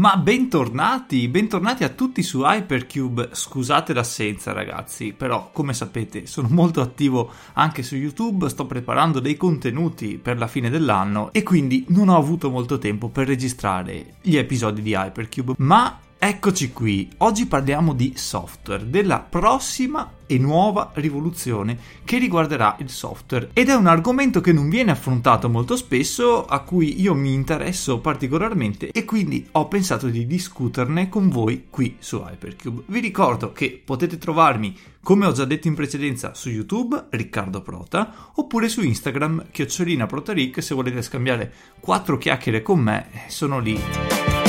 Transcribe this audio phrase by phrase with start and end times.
[0.00, 3.28] Ma bentornati, bentornati a tutti su Hypercube.
[3.32, 9.36] Scusate l'assenza, ragazzi, però come sapete sono molto attivo anche su YouTube, sto preparando dei
[9.36, 14.38] contenuti per la fine dell'anno e quindi non ho avuto molto tempo per registrare gli
[14.38, 21.78] episodi di Hypercube, ma Eccoci qui, oggi parliamo di software, della prossima e nuova rivoluzione
[22.04, 26.60] che riguarderà il software ed è un argomento che non viene affrontato molto spesso, a
[26.60, 32.16] cui io mi interesso particolarmente e quindi ho pensato di discuterne con voi qui su
[32.16, 32.82] Hypercube.
[32.84, 38.32] Vi ricordo che potete trovarmi, come ho già detto in precedenza, su YouTube, Riccardo Prota,
[38.34, 41.50] oppure su Instagram, chiocciolina Protaric, se volete scambiare
[41.80, 44.39] quattro chiacchiere con me, sono lì.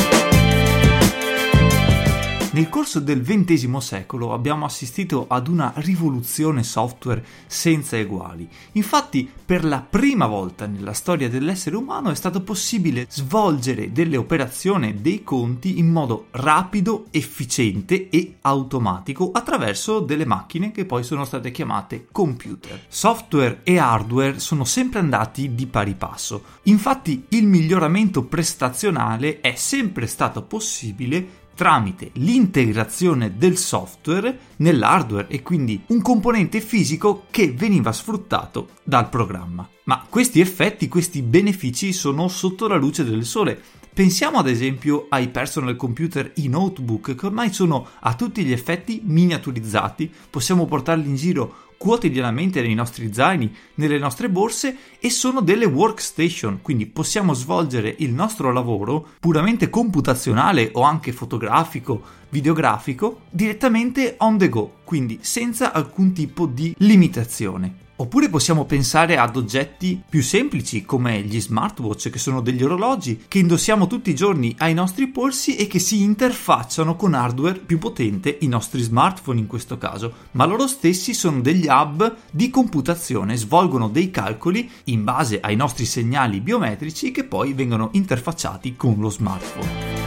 [2.54, 8.46] Nel corso del XX secolo abbiamo assistito ad una rivoluzione software senza eguali.
[8.74, 15.00] Infatti, per la prima volta nella storia dell'essere umano è stato possibile svolgere delle operazioni,
[15.00, 21.52] dei conti in modo rapido, efficiente e automatico attraverso delle macchine che poi sono state
[21.52, 22.82] chiamate computer.
[22.90, 26.44] Software e hardware sono sempre andati di pari passo.
[26.64, 35.82] Infatti, il miglioramento prestazionale è sempre stato possibile tramite l'integrazione del software nell'hardware e quindi
[35.88, 39.68] un componente fisico che veniva sfruttato dal programma.
[39.86, 43.62] Ma questi effetti, questi benefici sono sotto la luce del sole.
[43.94, 49.02] Pensiamo ad esempio ai personal computer i notebook che ormai sono a tutti gli effetti
[49.04, 55.66] miniaturizzati, possiamo portarli in giro quotidianamente nei nostri zaini, nelle nostre borse e sono delle
[55.66, 64.38] workstation, quindi possiamo svolgere il nostro lavoro puramente computazionale o anche fotografico, videografico direttamente on
[64.38, 67.90] the go, quindi senza alcun tipo di limitazione.
[68.02, 73.38] Oppure possiamo pensare ad oggetti più semplici come gli smartwatch, che sono degli orologi che
[73.38, 78.40] indossiamo tutti i giorni ai nostri polsi e che si interfacciano con hardware più potente,
[78.42, 83.88] i nostri smartphone in questo caso, ma loro stessi sono degli hub di computazione, svolgono
[83.88, 90.01] dei calcoli in base ai nostri segnali biometrici che poi vengono interfacciati con lo smartphone.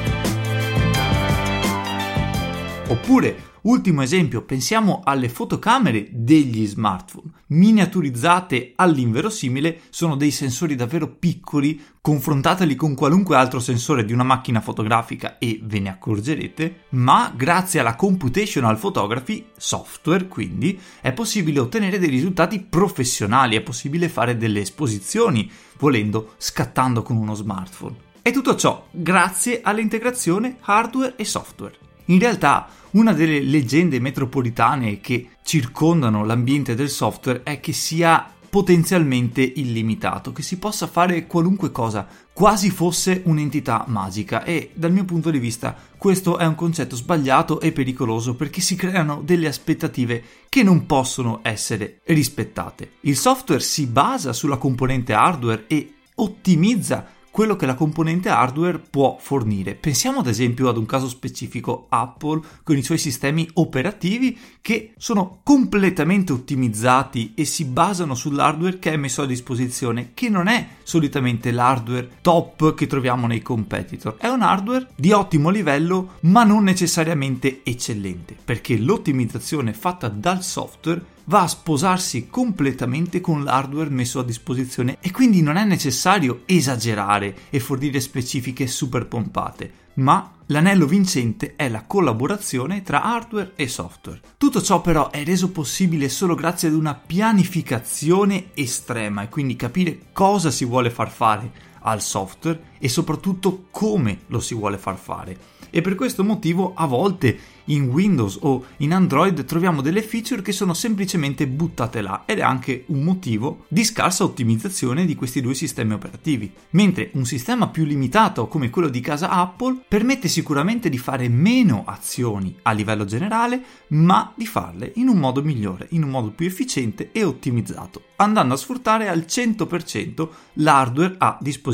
[2.88, 7.30] Oppure Ultimo esempio, pensiamo alle fotocamere degli smartphone.
[7.46, 14.60] Miniaturizzate all'inverosimile, sono dei sensori davvero piccoli, confrontateli con qualunque altro sensore di una macchina
[14.60, 21.98] fotografica e ve ne accorgerete, ma grazie alla computational photography, software quindi, è possibile ottenere
[21.98, 27.96] dei risultati professionali, è possibile fare delle esposizioni, volendo, scattando con uno smartphone.
[28.20, 31.84] E tutto ciò grazie all'integrazione hardware e software.
[32.06, 39.42] In realtà, una delle leggende metropolitane che circondano l'ambiente del software è che sia potenzialmente
[39.42, 45.32] illimitato, che si possa fare qualunque cosa, quasi fosse un'entità magica e dal mio punto
[45.32, 50.62] di vista questo è un concetto sbagliato e pericoloso perché si creano delle aspettative che
[50.62, 52.92] non possono essere rispettate.
[53.00, 57.04] Il software si basa sulla componente hardware e ottimizza
[57.34, 59.74] quello che la componente hardware può fornire.
[59.74, 65.40] Pensiamo ad esempio ad un caso specifico Apple con i suoi sistemi operativi che sono
[65.42, 71.50] completamente ottimizzati e si basano sull'hardware che è messo a disposizione, che non è solitamente
[71.50, 77.62] l'hardware top che troviamo nei competitor, è un hardware di ottimo livello ma non necessariamente
[77.64, 84.98] eccellente, perché l'ottimizzazione fatta dal software va a sposarsi completamente con l'hardware messo a disposizione
[85.00, 91.68] e quindi non è necessario esagerare e fornire specifiche super pompate, ma l'anello vincente è
[91.68, 94.20] la collaborazione tra hardware e software.
[94.36, 99.98] Tutto ciò però è reso possibile solo grazie ad una pianificazione estrema e quindi capire
[100.12, 105.38] cosa si vuole far fare al software e soprattutto come lo si vuole far fare.
[105.70, 110.52] E per questo motivo a volte in Windows o in Android troviamo delle feature che
[110.52, 115.54] sono semplicemente buttate là ed è anche un motivo di scarsa ottimizzazione di questi due
[115.54, 116.52] sistemi operativi.
[116.70, 121.82] Mentre un sistema più limitato come quello di casa Apple permette sicuramente di fare meno
[121.86, 126.46] azioni a livello generale, ma di farle in un modo migliore, in un modo più
[126.46, 131.73] efficiente e ottimizzato, andando a sfruttare al 100% l'hardware a disposizione.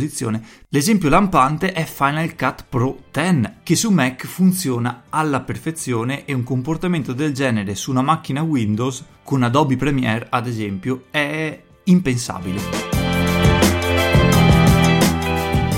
[0.68, 6.42] L'esempio lampante è Final Cut Pro 10, che su Mac funziona alla perfezione e un
[6.42, 12.60] comportamento del genere su una macchina Windows con Adobe Premiere, ad esempio, è impensabile.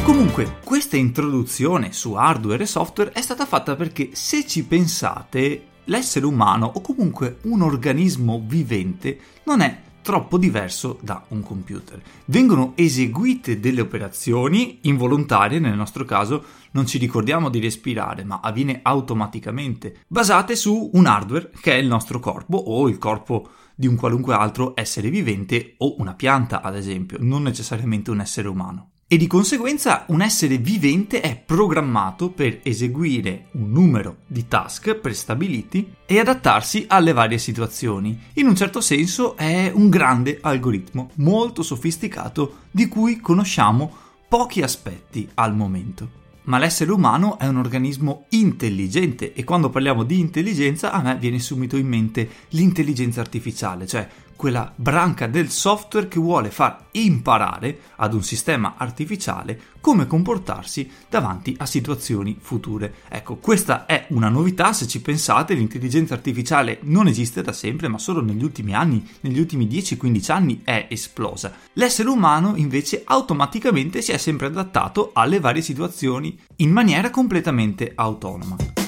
[0.04, 6.26] Comunque, questa introduzione su hardware e software è stata fatta perché se ci pensate, l'essere
[6.26, 12.02] umano o comunque un organismo vivente non è troppo diverso da un computer.
[12.26, 18.80] Vengono eseguite delle operazioni involontarie, nel nostro caso non ci ricordiamo di respirare, ma avviene
[18.82, 23.96] automaticamente, basate su un hardware che è il nostro corpo o il corpo di un
[23.96, 29.18] qualunque altro essere vivente o una pianta, ad esempio, non necessariamente un essere umano e
[29.18, 36.18] di conseguenza un essere vivente è programmato per eseguire un numero di task prestabiliti e
[36.18, 38.18] adattarsi alle varie situazioni.
[38.36, 43.94] In un certo senso è un grande algoritmo molto sofisticato di cui conosciamo
[44.26, 46.20] pochi aspetti al momento.
[46.44, 51.38] Ma l'essere umano è un organismo intelligente e quando parliamo di intelligenza a me viene
[51.38, 54.08] subito in mente l'intelligenza artificiale, cioè
[54.42, 61.54] quella branca del software che vuole far imparare ad un sistema artificiale come comportarsi davanti
[61.58, 62.92] a situazioni future.
[63.08, 67.98] Ecco, questa è una novità, se ci pensate, l'intelligenza artificiale non esiste da sempre, ma
[67.98, 71.54] solo negli ultimi anni, negli ultimi 10-15 anni è esplosa.
[71.74, 78.81] L'essere umano invece automaticamente si è sempre adattato alle varie situazioni in maniera completamente autonoma.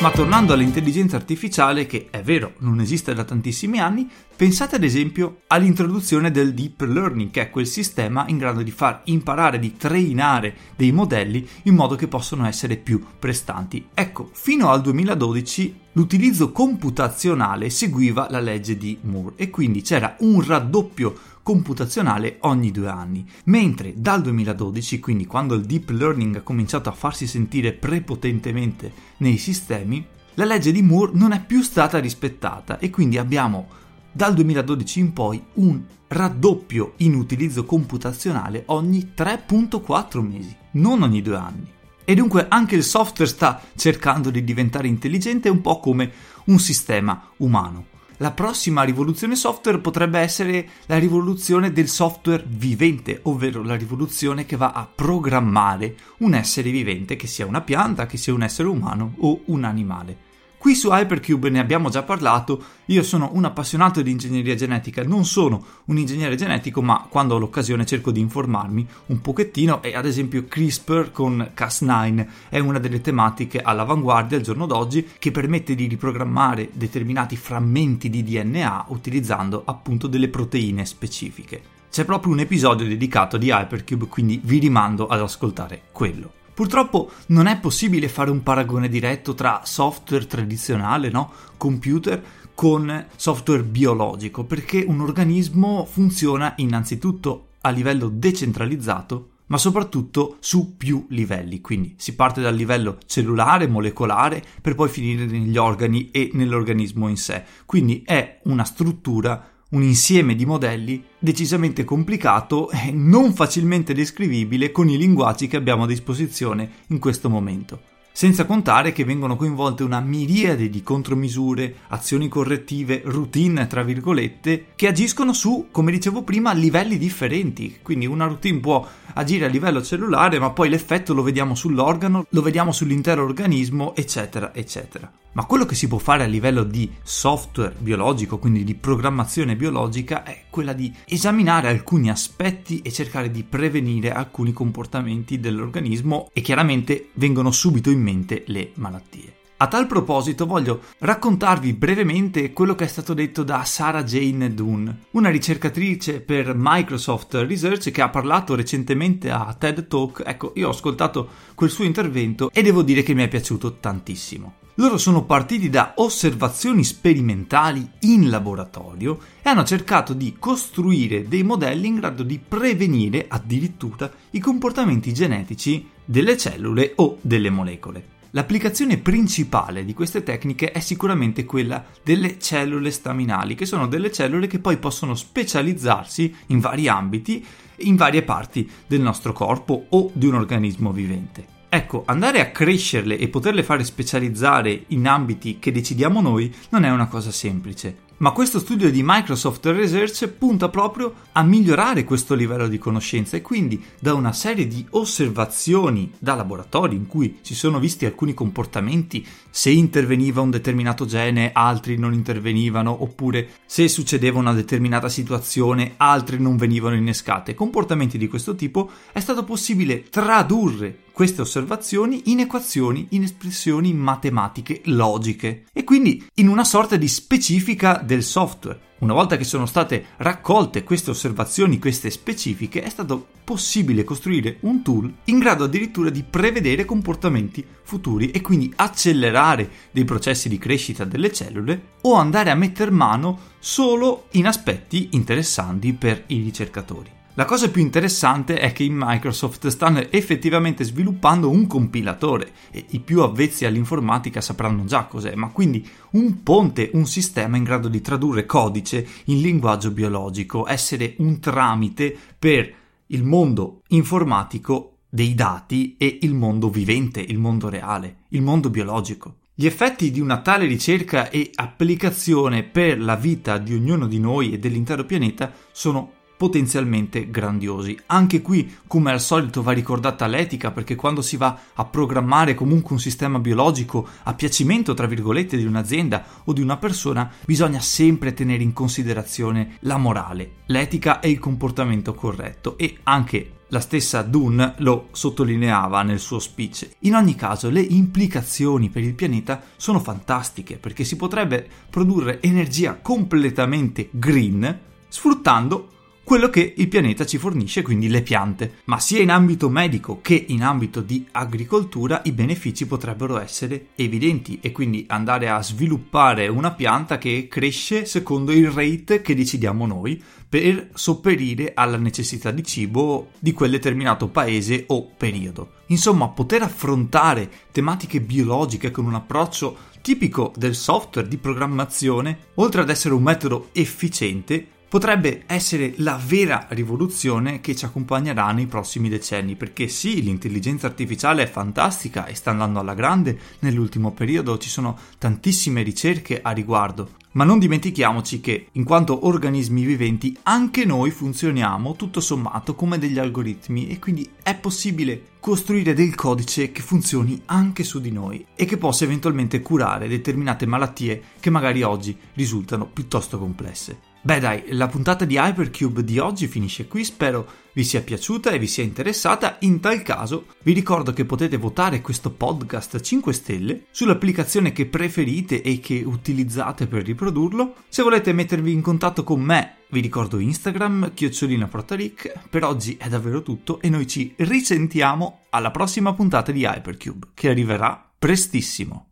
[0.00, 5.40] Ma tornando all'intelligenza artificiale, che è vero non esiste da tantissimi anni, pensate ad esempio
[5.48, 10.54] all'introduzione del deep learning, che è quel sistema in grado di far imparare, di trainare
[10.76, 13.88] dei modelli in modo che possano essere più prestanti.
[13.92, 20.40] Ecco, fino al 2012 l'utilizzo computazionale seguiva la legge di Moore e quindi c'era un
[20.46, 21.18] raddoppio
[21.48, 26.92] computazionale ogni due anni, mentre dal 2012, quindi quando il deep learning ha cominciato a
[26.92, 32.90] farsi sentire prepotentemente nei sistemi, la legge di Moore non è più stata rispettata e
[32.90, 33.66] quindi abbiamo
[34.12, 41.36] dal 2012 in poi un raddoppio in utilizzo computazionale ogni 3.4 mesi, non ogni due
[41.36, 41.66] anni.
[42.04, 46.12] E dunque anche il software sta cercando di diventare intelligente un po' come
[46.44, 53.62] un sistema umano la prossima rivoluzione software potrebbe essere la rivoluzione del software vivente, ovvero
[53.62, 58.34] la rivoluzione che va a programmare un essere vivente, che sia una pianta, che sia
[58.34, 60.27] un essere umano o un animale.
[60.58, 65.24] Qui su Hypercube ne abbiamo già parlato, io sono un appassionato di ingegneria genetica, non
[65.24, 70.04] sono un ingegnere genetico, ma quando ho l'occasione cerco di informarmi un pochettino e ad
[70.04, 75.86] esempio CRISPR con Cas9 è una delle tematiche all'avanguardia al giorno d'oggi che permette di
[75.86, 81.62] riprogrammare determinati frammenti di DNA utilizzando appunto delle proteine specifiche.
[81.88, 86.37] C'è proprio un episodio dedicato di Hypercube, quindi vi rimando ad ascoltare quello.
[86.58, 91.30] Purtroppo non è possibile fare un paragone diretto tra software tradizionale, no?
[91.56, 92.20] computer,
[92.52, 101.06] con software biologico, perché un organismo funziona innanzitutto a livello decentralizzato, ma soprattutto su più
[101.10, 101.60] livelli.
[101.60, 107.16] Quindi si parte dal livello cellulare, molecolare, per poi finire negli organi e nell'organismo in
[107.16, 107.44] sé.
[107.66, 114.88] Quindi è una struttura un insieme di modelli decisamente complicato e non facilmente descrivibile con
[114.88, 120.00] i linguaggi che abbiamo a disposizione in questo momento senza contare che vengono coinvolte una
[120.00, 126.98] miriade di contromisure, azioni correttive, routine, tra virgolette, che agiscono su, come dicevo prima, livelli
[126.98, 127.78] differenti.
[127.80, 128.84] Quindi una routine può
[129.14, 134.52] agire a livello cellulare, ma poi l'effetto lo vediamo sull'organo, lo vediamo sull'intero organismo, eccetera,
[134.52, 135.08] eccetera.
[135.38, 140.24] Ma quello che si può fare a livello di software biologico, quindi di programmazione biologica,
[140.24, 147.10] è quella di esaminare alcuni aspetti e cercare di prevenire alcuni comportamenti dell'organismo e chiaramente
[147.14, 149.37] vengono subito in mente le malattie.
[149.60, 154.88] A tal proposito voglio raccontarvi brevemente quello che è stato detto da Sarah Jane Dunn,
[155.12, 160.22] una ricercatrice per Microsoft Research che ha parlato recentemente a TED Talk.
[160.24, 164.54] Ecco, io ho ascoltato quel suo intervento e devo dire che mi è piaciuto tantissimo.
[164.76, 171.88] Loro sono partiti da osservazioni sperimentali in laboratorio e hanno cercato di costruire dei modelli
[171.88, 178.17] in grado di prevenire addirittura i comportamenti genetici delle cellule o delle molecole.
[178.32, 184.46] L'applicazione principale di queste tecniche è sicuramente quella delle cellule staminali, che sono delle cellule
[184.46, 187.44] che poi possono specializzarsi in vari ambiti,
[187.78, 191.56] in varie parti del nostro corpo o di un organismo vivente.
[191.70, 196.90] Ecco, andare a crescerle e poterle fare specializzare in ambiti che decidiamo noi non è
[196.90, 198.07] una cosa semplice.
[198.20, 203.42] Ma questo studio di Microsoft Research punta proprio a migliorare questo livello di conoscenza e
[203.42, 209.24] quindi da una serie di osservazioni da laboratori in cui si sono visti alcuni comportamenti,
[209.50, 216.38] se interveniva un determinato gene altri non intervenivano oppure se succedeva una determinata situazione altre
[216.38, 223.08] non venivano innescate, comportamenti di questo tipo è stato possibile tradurre queste osservazioni in equazioni,
[223.10, 225.64] in espressioni matematiche logiche.
[225.72, 228.80] E quindi in una sorta di specifica del software.
[229.00, 234.82] Una volta che sono state raccolte queste osservazioni, queste specifiche, è stato possibile costruire un
[234.82, 241.04] tool in grado addirittura di prevedere comportamenti futuri e quindi accelerare dei processi di crescita
[241.04, 247.17] delle cellule o andare a metter mano solo in aspetti interessanti per i ricercatori.
[247.38, 252.98] La cosa più interessante è che in Microsoft stanno effettivamente sviluppando un compilatore e i
[252.98, 258.00] più avvezzi all'informatica sapranno già cos'è, ma quindi un ponte, un sistema in grado di
[258.00, 262.74] tradurre codice in linguaggio biologico, essere un tramite per
[263.06, 269.36] il mondo informatico dei dati e il mondo vivente, il mondo reale, il mondo biologico.
[269.54, 274.52] Gli effetti di una tale ricerca e applicazione per la vita di ognuno di noi
[274.52, 277.98] e dell'intero pianeta sono potenzialmente grandiosi.
[278.06, 282.92] Anche qui, come al solito, va ricordata l'etica perché quando si va a programmare comunque
[282.92, 288.32] un sistema biologico a piacimento, tra virgolette, di un'azienda o di una persona, bisogna sempre
[288.32, 294.62] tenere in considerazione la morale, l'etica e il comportamento corretto e anche la stessa Dunn
[294.78, 296.88] lo sottolineava nel suo speech.
[297.00, 302.96] In ogni caso, le implicazioni per il pianeta sono fantastiche perché si potrebbe produrre energia
[302.96, 305.88] completamente green sfruttando
[306.28, 308.80] quello che il pianeta ci fornisce, quindi le piante.
[308.84, 314.58] Ma sia in ambito medico che in ambito di agricoltura i benefici potrebbero essere evidenti
[314.60, 320.22] e quindi andare a sviluppare una pianta che cresce secondo il rate che decidiamo noi
[320.46, 325.76] per sopperire alla necessità di cibo di quel determinato paese o periodo.
[325.86, 332.90] Insomma, poter affrontare tematiche biologiche con un approccio tipico del software di programmazione, oltre ad
[332.90, 339.54] essere un metodo efficiente, potrebbe essere la vera rivoluzione che ci accompagnerà nei prossimi decenni,
[339.54, 344.96] perché sì, l'intelligenza artificiale è fantastica e sta andando alla grande nell'ultimo periodo, ci sono
[345.18, 351.94] tantissime ricerche a riguardo, ma non dimentichiamoci che, in quanto organismi viventi, anche noi funzioniamo
[351.94, 357.84] tutto sommato come degli algoritmi e quindi è possibile costruire del codice che funzioni anche
[357.84, 363.38] su di noi e che possa eventualmente curare determinate malattie che magari oggi risultano piuttosto
[363.38, 364.07] complesse.
[364.20, 368.58] Beh dai, la puntata di Hypercube di oggi finisce qui, spero vi sia piaciuta e
[368.58, 369.58] vi sia interessata.
[369.60, 375.62] In tal caso vi ricordo che potete votare questo podcast 5 stelle sull'applicazione che preferite
[375.62, 377.74] e che utilizzate per riprodurlo.
[377.88, 382.32] Se volete mettervi in contatto con me, vi ricordo Instagram, chiocciolina protaric.
[382.50, 387.50] Per oggi è davvero tutto e noi ci risentiamo alla prossima puntata di Hypercube, che
[387.50, 389.06] arriverà prestissimo.